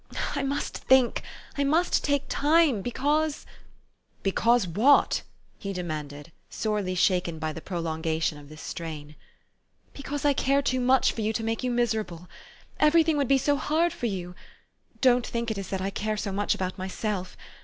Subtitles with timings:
[0.35, 1.21] I must think.
[1.59, 3.45] I must take time because"
[4.23, 5.21] "Because what?"
[5.59, 9.15] he demanded, sorely shaken by the prolongation of this strain.;'
[9.93, 12.27] Because I care too much for you to make you miserable.
[12.79, 14.33] Every thing would be so hard for you!
[15.01, 17.37] Don't think it is that I care so much about myself!